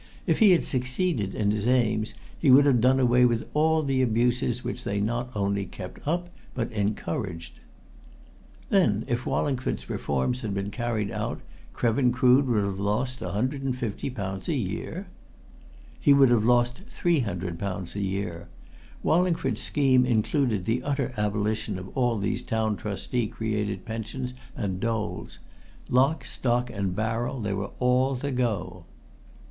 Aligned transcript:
If 0.25 0.39
he 0.39 0.49
had 0.49 0.63
succeeded 0.63 1.35
in 1.35 1.51
his 1.51 1.67
aims, 1.67 2.15
he 2.39 2.49
would 2.49 2.65
have 2.65 2.81
done 2.81 2.99
away 2.99 3.23
with 3.23 3.47
all 3.53 3.83
the 3.83 4.01
abuses 4.01 4.63
which 4.63 4.83
they 4.83 4.99
not 4.99 5.29
only 5.35 5.63
kept 5.67 5.99
up 6.07 6.29
but 6.55 6.71
encouraged." 6.71 7.59
"Then, 8.71 9.05
if 9.07 9.27
Wallingford's 9.27 9.91
reforms 9.91 10.41
had 10.41 10.55
been 10.55 10.71
carried 10.71 11.11
out, 11.11 11.41
Krevin 11.71 12.11
Crood 12.11 12.47
would 12.47 12.63
have 12.63 12.79
lost 12.79 13.19
£150 13.19 14.47
a 14.47 14.55
year?" 14.55 15.05
"He 15.99 16.15
would 16.15 16.29
have 16.31 16.45
lost 16.45 16.83
£300 16.87 17.95
a 17.95 18.01
year. 18.01 18.47
Wallingford's 19.03 19.61
scheme 19.61 20.03
included 20.07 20.65
the 20.65 20.81
utter 20.81 21.13
abolition 21.15 21.77
of 21.77 21.95
all 21.95 22.17
these 22.17 22.41
Town 22.41 22.75
Trustee 22.75 23.27
created 23.27 23.85
pensions 23.85 24.33
and 24.55 24.79
doles. 24.79 25.37
Lock, 25.89 26.25
stock 26.25 26.71
and 26.71 26.95
barrel, 26.95 27.39
they 27.39 27.53
were 27.53 27.69
all 27.77 28.15
to 28.15 28.31
go." 28.31 28.85